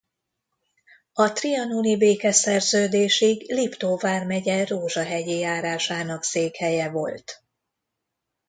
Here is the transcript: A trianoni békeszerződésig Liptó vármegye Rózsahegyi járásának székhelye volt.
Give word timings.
A 1.13 1.31
trianoni 1.31 1.97
békeszerződésig 1.97 3.51
Liptó 3.51 3.97
vármegye 3.97 4.65
Rózsahegyi 4.65 5.37
járásának 5.37 6.23
székhelye 6.23 6.89
volt. 6.89 7.43